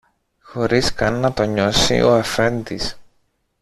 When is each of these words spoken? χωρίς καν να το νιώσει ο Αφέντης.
χωρίς 0.41 0.93
καν 0.93 1.19
να 1.19 1.33
το 1.33 1.43
νιώσει 1.43 2.01
ο 2.01 2.13
Αφέντης. 2.15 2.99